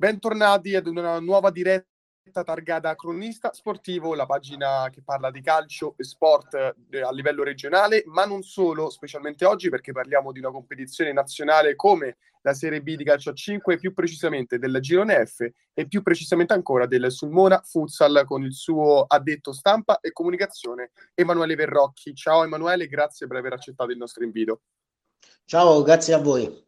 [0.00, 1.84] Bentornati ad una nuova diretta
[2.44, 8.04] targata Cronista Sportivo, la pagina che parla di calcio e sport eh, a livello regionale,
[8.06, 12.94] ma non solo, specialmente oggi perché parliamo di una competizione nazionale come la Serie B
[12.94, 17.60] di calcio a 5, più precisamente del Girone F e più precisamente ancora del Sulmona
[17.60, 22.14] Futsal con il suo addetto stampa e comunicazione Emanuele Verrocchi.
[22.14, 24.60] Ciao Emanuele, grazie per aver accettato il nostro invito.
[25.44, 26.66] Ciao, grazie a voi.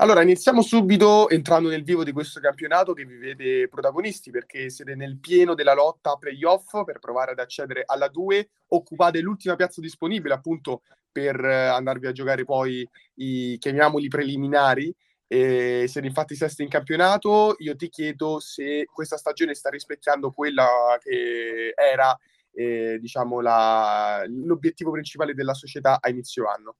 [0.00, 4.94] Allora, iniziamo subito entrando nel vivo di questo campionato che vi vede protagonisti perché siete
[4.94, 10.34] nel pieno della lotta playoff per provare ad accedere alla 2, occupate l'ultima piazza disponibile
[10.34, 14.94] appunto per eh, andarvi a giocare poi i, chiamiamoli preliminari,
[15.26, 20.96] e siete infatti sesti in campionato, io ti chiedo se questa stagione sta rispecchiando quella
[21.00, 22.16] che era
[22.52, 26.76] eh, diciamo la, l'obiettivo principale della società a inizio anno.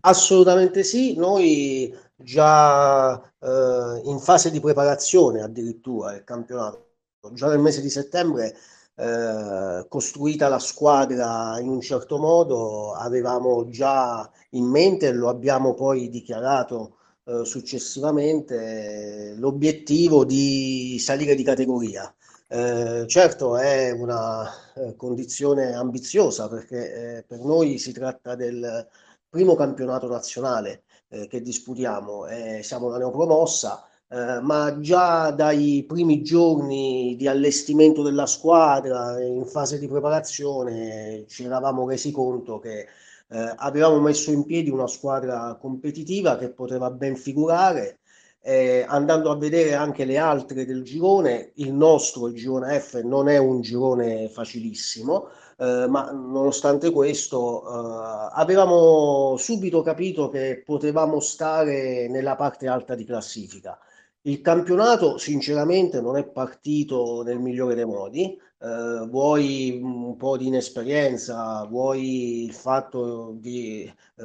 [0.00, 6.86] Assolutamente sì, noi già eh, in fase di preparazione addirittura del campionato,
[7.32, 8.56] già nel mese di settembre,
[8.94, 15.74] eh, costruita la squadra in un certo modo, avevamo già in mente e lo abbiamo
[15.74, 22.12] poi dichiarato eh, successivamente l'obiettivo di salire di categoria.
[22.50, 28.86] Eh, certo è una eh, condizione ambiziosa perché eh, per noi si tratta del
[29.28, 36.22] primo campionato nazionale eh, che disputiamo, eh, siamo la neopromossa, eh, ma già dai primi
[36.22, 42.86] giorni di allestimento della squadra in fase di preparazione ci eravamo resi conto che
[43.30, 47.98] eh, avevamo messo in piedi una squadra competitiva che poteva ben figurare.
[48.40, 53.28] Eh, andando a vedere anche le altre del girone, il nostro, il girone F, non
[53.28, 62.08] è un girone facilissimo, eh, ma nonostante questo eh, avevamo subito capito che potevamo stare
[62.08, 63.78] nella parte alta di classifica.
[64.22, 70.46] Il campionato sinceramente non è partito nel migliore dei modi, eh, vuoi un po' di
[70.46, 73.82] inesperienza, vuoi il fatto di
[74.16, 74.24] eh,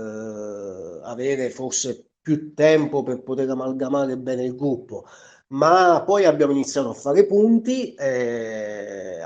[1.04, 5.06] avere forse più tempo per poter amalgamare bene il gruppo,
[5.50, 9.22] ma poi abbiamo iniziato a fare punti, eh,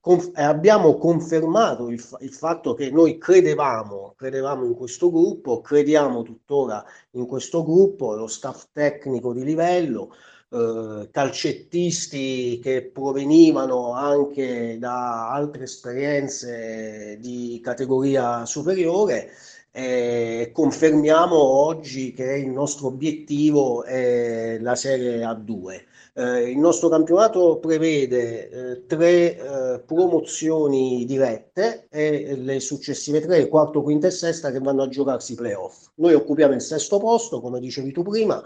[0.00, 6.22] conf- abbiamo confermato il, fa- il, fatto che noi credevamo, credevamo in questo gruppo, crediamo
[6.22, 10.14] tuttora in questo gruppo, lo staff tecnico di livello,
[10.50, 19.30] eh, calcettisti che provenivano anche da altre esperienze di categoria superiore.
[19.74, 25.84] Eh, confermiamo oggi che il nostro obiettivo è la Serie A2.
[26.14, 33.82] Eh, il nostro campionato prevede eh, tre eh, promozioni dirette e le successive tre, quarto,
[33.82, 35.86] quinta e sesta, che vanno a giocarsi i playoff.
[35.94, 38.42] Noi occupiamo il sesto posto, come dicevi tu prima,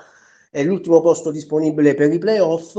[0.48, 2.76] è l'ultimo posto disponibile per i playoff.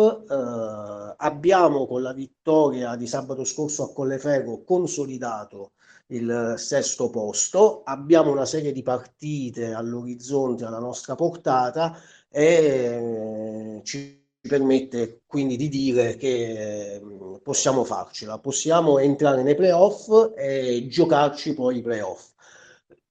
[1.27, 5.73] Eh, abbiamo con la vittoria di sabato scorso a Colleferro consolidato
[6.07, 7.81] il sesto posto.
[7.83, 11.97] Abbiamo una serie di partite all'orizzonte alla nostra portata
[12.29, 20.31] e eh, ci permette quindi di dire che ehm, possiamo farcela, possiamo entrare nei playoff
[20.37, 22.35] e giocarci poi i playoff.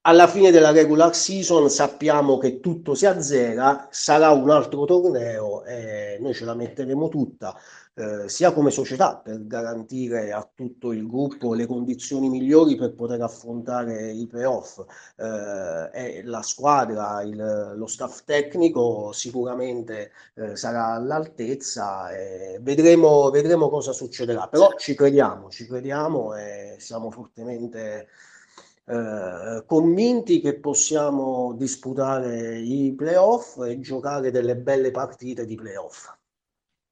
[0.01, 6.17] Alla fine della regular season sappiamo che tutto si azzera, sarà un altro torneo e
[6.21, 7.53] noi ce la metteremo tutta
[7.97, 13.21] eh, sia come società per garantire a tutto il gruppo le condizioni migliori per poter
[13.21, 14.79] affrontare i playoff.
[15.15, 23.69] Eh, e la squadra, il, lo staff tecnico sicuramente eh, sarà all'altezza e vedremo, vedremo
[23.69, 28.07] cosa succederà, però ci crediamo, ci crediamo e siamo fortemente
[28.89, 36.09] eh, convinti che possiamo disputare i playoff e giocare delle belle partite di playoff.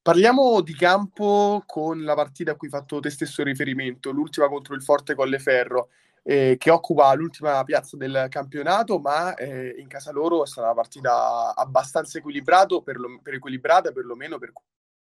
[0.02, 4.76] Parliamo di campo con la partita a cui hai fatto te stesso riferimento, l'ultima contro
[4.76, 5.88] il Forte Colleferro,
[6.22, 10.76] eh, che occupa l'ultima piazza del campionato, ma eh, in casa loro è stata una
[10.76, 14.52] partita abbastanza equilibrato, per lo, per equilibrata perlomeno per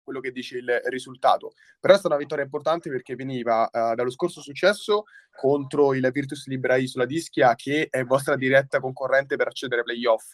[0.03, 1.53] quello che dice il risultato.
[1.79, 5.03] Però è stata una vittoria importante perché veniva uh, dallo scorso successo
[5.33, 10.33] contro il Virtus Libera Isola d'Ischia, che è vostra diretta concorrente per accedere ai playoff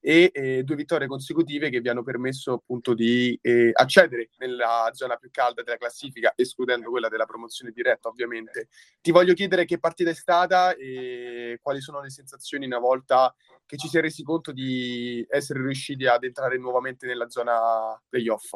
[0.00, 5.16] e eh, due vittorie consecutive che vi hanno permesso appunto di eh, accedere nella zona
[5.16, 8.68] più calda della classifica, escludendo quella della promozione diretta ovviamente.
[9.00, 13.34] Ti voglio chiedere che partita è stata e quali sono le sensazioni una volta
[13.66, 18.54] che ci si è resi conto di essere riusciti ad entrare nuovamente nella zona playoff.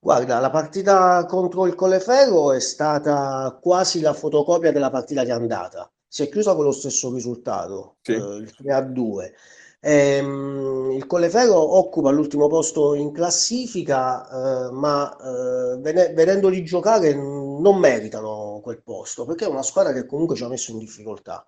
[0.00, 5.90] Guarda, la partita contro il Colleferro è stata quasi la fotocopia della partita di andata.
[6.06, 8.12] Si è chiusa con lo stesso risultato, sì.
[8.12, 9.34] eh, il 3 a 2
[9.80, 15.78] Ehm, il Colleferro occupa l'ultimo posto in classifica, eh, ma eh,
[16.12, 20.72] vedendoli giocare non meritano quel posto perché è una squadra che comunque ci ha messo
[20.72, 21.46] in difficoltà.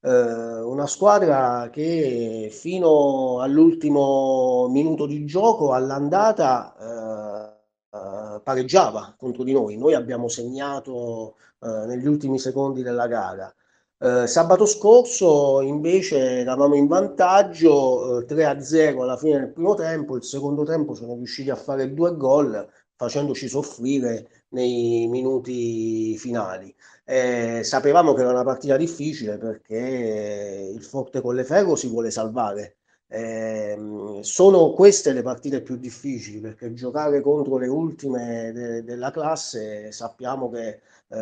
[0.00, 6.74] Eh, una squadra che fino all'ultimo minuto di gioco all'andata
[8.36, 9.76] eh, pareggiava contro di noi.
[9.76, 13.52] Noi abbiamo segnato eh, negli ultimi secondi della gara.
[14.00, 20.22] Eh, sabato scorso invece eravamo in vantaggio eh, 3-0 alla fine del primo tempo, il
[20.22, 26.74] secondo tempo sono riusciti a fare due gol facendoci soffrire nei minuti finali.
[27.04, 32.77] Eh, sapevamo che era una partita difficile perché il Forte Colleferro si vuole salvare.
[33.10, 39.90] Eh, sono queste le partite più difficili perché giocare contro le ultime de- della classe
[39.92, 41.16] sappiamo che eh,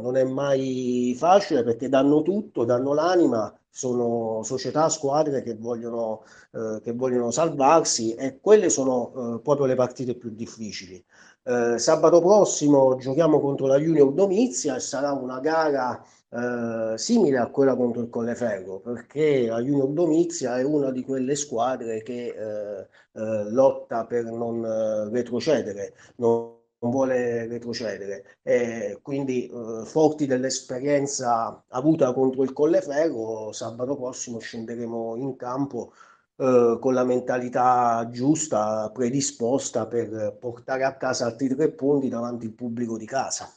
[0.00, 6.22] non è mai facile perché danno tutto, danno l'anima, sono società, squadre che vogliono,
[6.52, 11.04] eh, che vogliono salvarsi e quelle sono eh, proprio le partite più difficili.
[11.44, 17.46] Eh, sabato prossimo giochiamo contro la Junior Domizia e sarà una gara eh, simile a
[17.48, 22.86] quella contro il Colleferro, perché la Junior Domizia è una di quelle squadre che eh,
[23.12, 25.94] eh, lotta per non eh, retrocedere.
[26.16, 34.38] Non, non vuole retrocedere e quindi eh, forti dell'esperienza avuta contro il Colleferro sabato prossimo
[34.38, 35.92] scenderemo in campo
[36.38, 42.96] con la mentalità giusta predisposta per portare a casa altri tre punti davanti al pubblico
[42.96, 43.52] di casa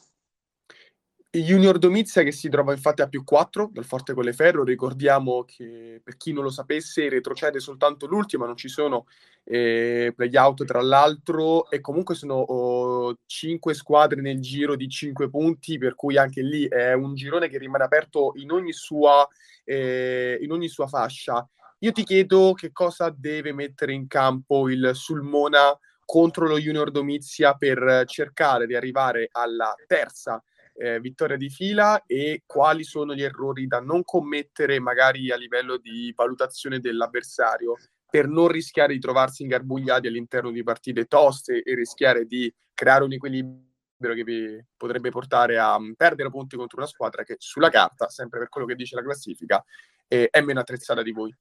[1.40, 6.18] Junior Domizia che si trova infatti a più 4 dal Forte Colleferro, ricordiamo che per
[6.18, 9.06] chi non lo sapesse retrocede soltanto l'ultima, non ci sono
[9.44, 15.78] eh, play-out tra l'altro e comunque sono oh, 5 squadre nel giro di 5 punti,
[15.78, 19.26] per cui anche lì è un girone che rimane aperto in ogni sua,
[19.64, 21.48] eh, in ogni sua fascia.
[21.78, 25.74] Io ti chiedo che cosa deve mettere in campo il Sulmona
[26.04, 30.42] contro lo Junior Domizia per cercare di arrivare alla terza
[30.74, 35.76] eh, vittoria di fila e quali sono gli errori da non commettere magari a livello
[35.76, 37.76] di valutazione dell'avversario
[38.08, 43.12] per non rischiare di trovarsi ingarbugliati all'interno di partite toste e rischiare di creare un
[43.12, 48.08] equilibrio che vi potrebbe portare a mm, perdere punti contro una squadra che sulla carta,
[48.08, 49.64] sempre per quello che dice la classifica,
[50.06, 51.34] è meno attrezzata di voi.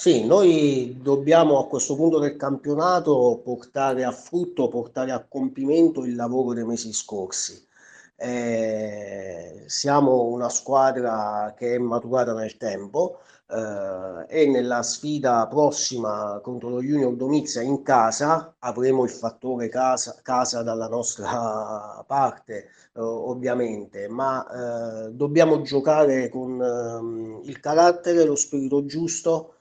[0.00, 6.14] Sì, noi dobbiamo a questo punto del campionato portare a frutto, portare a compimento il
[6.14, 7.66] lavoro dei mesi scorsi.
[8.14, 16.68] Eh, siamo una squadra che è maturata nel tempo eh, e nella sfida prossima contro
[16.68, 22.54] lo Junior Domizia in casa avremo il fattore casa, casa dalla nostra parte
[22.94, 29.54] eh, ovviamente, ma eh, dobbiamo giocare con ehm, il carattere, lo spirito giusto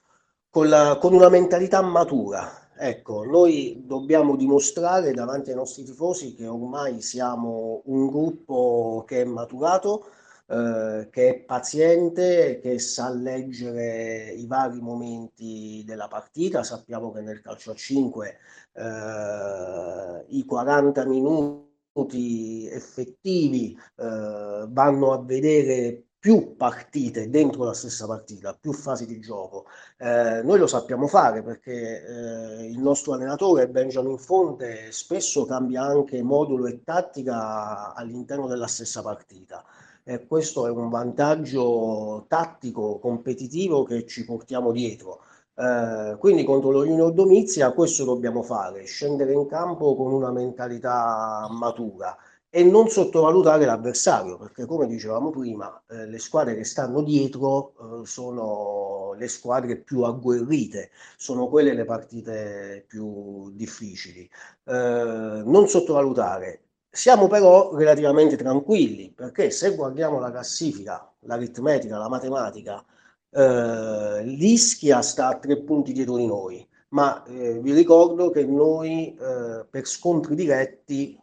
[0.57, 2.71] con, la, con una mentalità matura.
[2.75, 9.23] Ecco, noi dobbiamo dimostrare davanti ai nostri tifosi che ormai siamo un gruppo che è
[9.23, 10.07] maturato,
[10.47, 16.63] eh, che è paziente, che sa leggere i vari momenti della partita.
[16.63, 18.37] Sappiamo che nel calcio a 5
[18.73, 28.53] eh, i 40 minuti effettivi eh, vanno a vedere più partite dentro la stessa partita,
[28.53, 29.67] più fasi di gioco.
[29.97, 36.21] Eh, noi lo sappiamo fare perché eh, il nostro allenatore Benjamin Fonte spesso cambia anche
[36.21, 39.63] modulo e tattica all'interno della stessa partita.
[40.03, 45.21] E questo è un vantaggio tattico, competitivo che ci portiamo dietro.
[45.55, 51.47] Eh, quindi contro lo Junior Domizia questo dobbiamo fare, scendere in campo con una mentalità
[51.51, 52.17] matura
[52.57, 58.05] e non sottovalutare l'avversario, perché come dicevamo prima, eh, le squadre che stanno dietro eh,
[58.07, 64.27] sono le squadre più agguerrite, sono quelle le partite più difficili.
[64.63, 66.63] Eh, non sottovalutare.
[66.89, 72.83] Siamo però relativamente tranquilli, perché se guardiamo la classifica, l'aritmetica, la matematica,
[73.29, 79.15] eh, l'Ischia sta a tre punti dietro di noi, ma eh, vi ricordo che noi
[79.15, 81.15] eh, per scontri diretti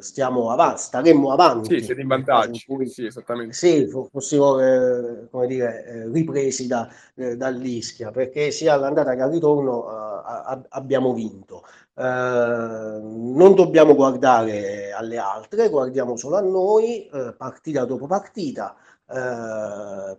[0.00, 1.78] stiamo avanti, staremmo avanti.
[1.78, 2.50] Sì, siete in vantaggio.
[2.66, 3.52] In cui, sì, esattamente.
[3.52, 9.30] Sì, fossimo eh, come dire, eh, ripresi da, eh, dall'Ischia, perché sia all'andata che al
[9.30, 11.64] ritorno eh, abbiamo vinto.
[11.94, 18.76] Eh, non dobbiamo guardare alle altre, guardiamo solo a noi, eh, partita dopo partita,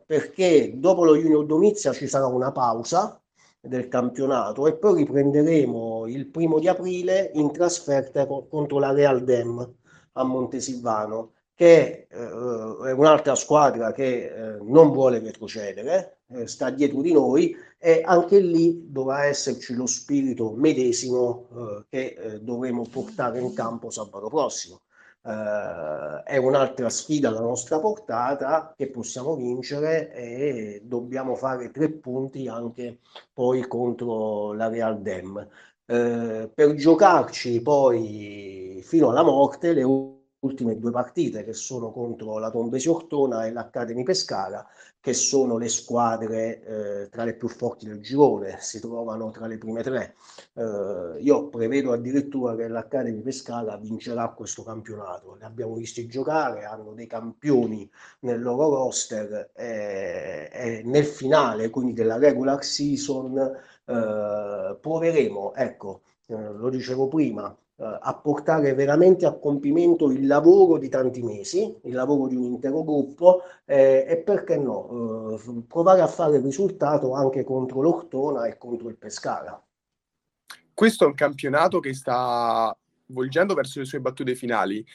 [0.05, 3.19] perché dopo lo Junior Domizia ci sarà una pausa
[3.65, 9.23] del campionato e poi riprenderemo il primo di aprile in trasferta co- contro la Real
[9.23, 9.73] Dem
[10.13, 17.01] a Montesilvano che eh, è un'altra squadra che eh, non vuole retrocedere, eh, sta dietro
[17.01, 23.39] di noi e anche lì dovrà esserci lo spirito medesimo eh, che eh, dovremo portare
[23.39, 24.81] in campo sabato prossimo.
[25.25, 32.49] Uh, è un'altra sfida alla nostra portata che possiamo vincere e dobbiamo fare tre punti
[32.49, 32.99] anche
[33.33, 35.37] poi contro la Real Dem.
[35.85, 39.83] Uh, per giocarci poi fino alla morte le
[40.43, 44.65] ultime due partite che sono contro la Tombesi Ortona e l'Academy Pescara,
[44.99, 49.57] che sono le squadre eh, tra le più forti del girone, si trovano tra le
[49.57, 50.15] prime tre.
[50.53, 55.35] Eh, io prevedo addirittura che l'Academy Pescara vincerà questo campionato.
[55.35, 57.89] Li abbiamo visti giocare, hanno dei campioni
[58.21, 63.37] nel loro roster e, e nel finale, quindi della regular season,
[63.85, 70.77] eh, proveremo, ecco, eh, lo dicevo prima, eh, a portare veramente a compimento il lavoro
[70.77, 76.01] di tanti mesi, il lavoro di un intero gruppo eh, e perché no, eh, provare
[76.01, 79.59] a fare il risultato anche contro l'Ortona e contro il Pescara.
[80.73, 82.75] Questo è un campionato che sta
[83.13, 84.85] volgendo verso le sue battute finali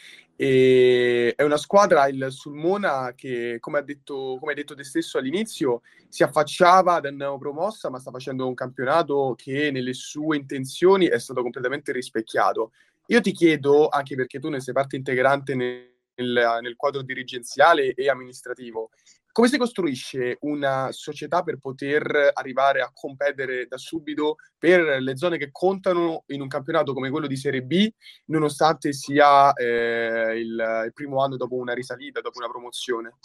[0.40, 5.18] e è una squadra, il Sulmona, che come, ha detto, come hai detto te stesso
[5.18, 11.18] all'inizio, si affacciava da neopromossa, ma sta facendo un campionato che nelle sue intenzioni è
[11.18, 12.70] stato completamente rispecchiato.
[13.06, 18.08] Io ti chiedo, anche perché tu ne sei parte integrante nel, nel quadro dirigenziale e
[18.08, 18.90] amministrativo,
[19.38, 25.38] come si costruisce una società per poter arrivare a competere da subito per le zone
[25.38, 27.88] che contano in un campionato come quello di Serie B,
[28.30, 33.18] nonostante sia eh, il, il primo anno dopo una risalita, dopo una promozione?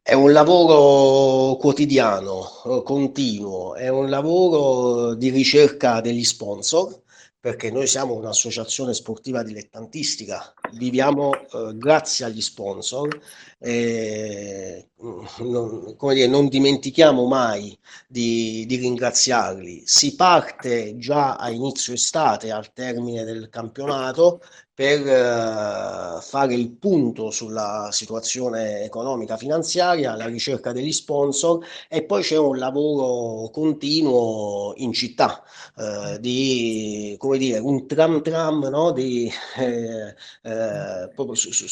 [0.00, 7.02] È un lavoro quotidiano, continuo, è un lavoro di ricerca degli sponsor,
[7.40, 13.16] perché noi siamo un'associazione sportiva dilettantistica, viviamo eh, grazie agli sponsor,
[13.60, 17.78] eh, non, dire, non, dimentichiamo mai
[18.08, 19.82] di, di, ringraziarli.
[19.86, 24.40] Si parte già a inizio estate, al termine del campionato,
[24.78, 32.22] per uh, fare il punto sulla situazione economica finanziaria, la ricerca degli sponsor e poi
[32.22, 35.42] c'è un lavoro continuo in città
[35.74, 38.92] uh, di come dire un tram tram no?
[38.92, 41.66] di, eh, eh, proprio su, su,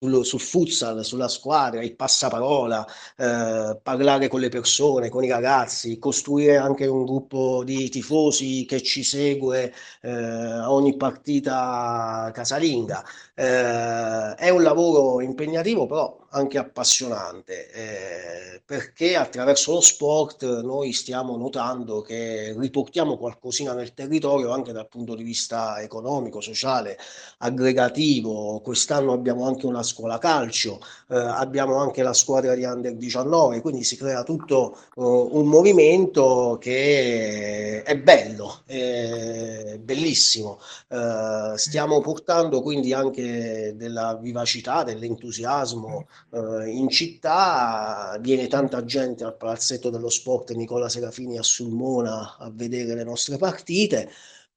[0.00, 5.98] sul, sul futsal, sulla squadra, il passaparola, eh, parlare con le persone, con i ragazzi,
[5.98, 13.04] costruire anche un gruppo di tifosi che ci segue eh, ogni partita casalinga.
[13.34, 21.36] Eh, è un lavoro impegnativo, però anche appassionante, eh, perché attraverso lo sport noi stiamo
[21.36, 26.96] notando che riportiamo qualcosina nel territorio anche dal punto di vista economico, sociale,
[27.38, 28.60] aggregativo.
[28.60, 33.82] Quest'anno abbiamo anche una scuola calcio, eh, abbiamo anche la squadra di Under 19, quindi
[33.82, 40.60] si crea tutto uh, un movimento che è bello, è bellissimo.
[40.88, 49.36] Uh, stiamo portando quindi anche della vivacità, dell'entusiasmo uh, in città, viene tanta gente al
[49.36, 54.10] palazzetto dello sport Nicola Serafini a Sulmona a vedere le nostre partite.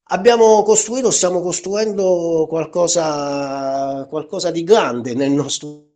[0.07, 5.91] Abbiamo costruito, stiamo costruendo qualcosa, qualcosa di grande nel nostro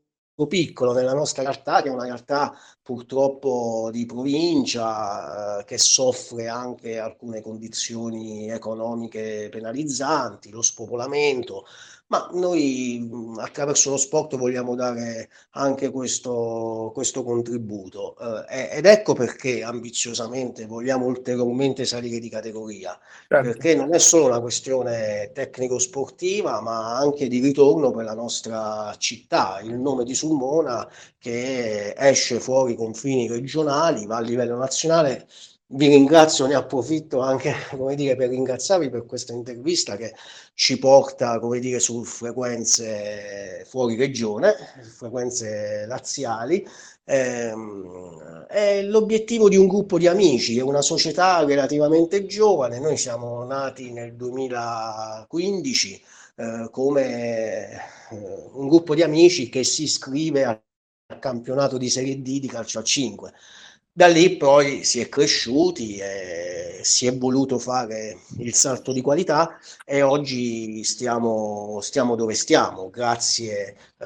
[0.47, 6.99] piccolo, nella nostra realtà, che è una realtà purtroppo di provincia, eh, che soffre anche
[6.99, 11.65] alcune condizioni economiche penalizzanti, lo spopolamento,
[12.07, 18.15] ma noi attraverso lo sport vogliamo dare anche questo, questo contributo
[18.49, 22.97] eh, ed ecco perché ambiziosamente vogliamo ulteriormente salire di categoria,
[23.27, 23.49] certo.
[23.49, 29.59] perché non è solo una questione tecnico-sportiva, ma anche di ritorno per la nostra città,
[29.61, 30.87] il nome di Sulmona
[31.19, 35.27] che esce fuori i confini regionali, va a livello nazionale
[35.69, 37.53] vi ringrazio, ne approfitto anche
[37.95, 40.13] dire, per ringraziarvi per questa intervista che
[40.53, 44.55] ci porta come dire, su frequenze fuori regione,
[44.95, 46.65] frequenze laziali.
[47.03, 47.53] Eh,
[48.47, 53.91] è l'obiettivo di un gruppo di amici, è una società relativamente giovane, noi siamo nati
[53.91, 56.03] nel 2015
[56.35, 57.79] eh, come eh,
[58.53, 60.61] un gruppo di amici che si iscrive al
[61.19, 63.33] campionato di Serie D di calcio a 5
[63.97, 65.99] Da lì poi si è cresciuti
[66.87, 73.75] si è voluto fare il salto di qualità e oggi stiamo, stiamo dove stiamo, grazie
[73.97, 74.05] eh,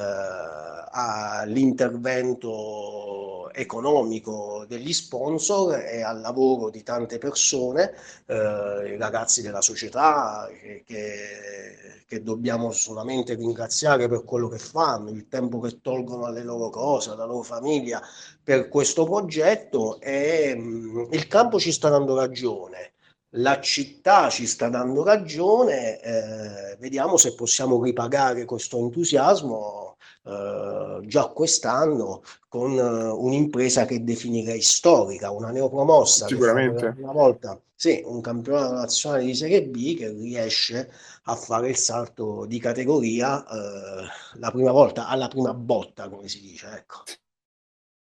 [0.91, 7.93] all'intervento economico degli sponsor e al lavoro di tante persone,
[8.25, 15.09] eh, i ragazzi della società che, che, che, dobbiamo solamente ringraziare per quello che fanno,
[15.09, 18.01] il tempo che tolgono alle loro cose, alla loro famiglia
[18.43, 22.91] per questo progetto e mh, mm, il campo ci sta dando ragione
[23.35, 31.27] la città ci sta dando ragione, eh, vediamo se possiamo ripagare questo entusiasmo eh, già
[31.27, 36.27] quest'anno con eh, un'impresa che definirei storica, una neopromossa.
[36.27, 36.95] Sicuramente.
[36.99, 40.91] La volta, sì, un campionato nazionale di Serie B che riesce
[41.23, 44.05] a fare il salto di categoria eh,
[44.39, 46.67] la prima volta, alla prima botta, come si dice.
[46.75, 47.03] Ecco.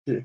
[0.07, 0.25] Sì.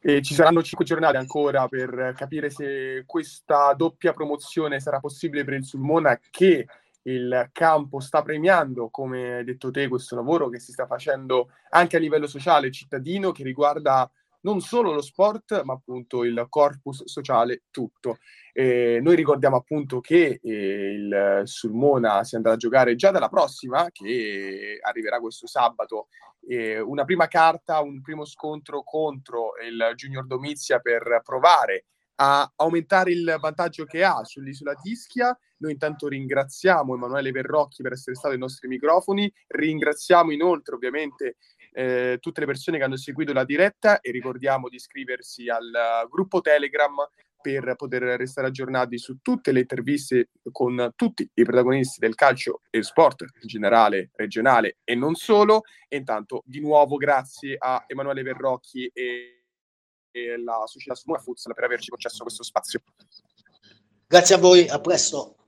[0.00, 5.54] E ci saranno cinque giornate ancora per capire se questa doppia promozione sarà possibile per
[5.54, 6.66] il Sulmona che
[7.02, 11.96] il campo sta premiando, come hai detto te, questo lavoro che si sta facendo anche
[11.96, 17.62] a livello sociale cittadino che riguarda non solo lo sport, ma appunto il corpus sociale
[17.70, 18.18] tutto.
[18.52, 23.88] Eh, noi ricordiamo appunto che eh, il Sulmona si andrà a giocare già dalla prossima,
[23.90, 26.08] che arriverà questo sabato,
[26.48, 31.84] eh, una prima carta, un primo scontro contro il Junior Domizia per provare
[32.20, 35.38] a aumentare il vantaggio che ha sull'isola di.
[35.58, 41.36] Noi intanto ringraziamo Emanuele Verrocchi per essere stato ai nostri microfoni, ringraziamo inoltre ovviamente
[41.72, 46.40] eh, tutte le persone che hanno seguito la diretta e ricordiamo di iscriversi al gruppo
[46.40, 46.94] Telegram
[47.40, 52.82] per poter restare aggiornati su tutte le interviste con tutti i protagonisti del calcio e
[52.82, 55.62] sport in generale, regionale e non solo.
[55.88, 59.38] E intanto di nuovo grazie a Emanuele Verrocchi e
[60.10, 62.82] e la società Summa Futsal per averci concesso questo spazio.
[64.06, 65.38] Grazie a voi, a presto.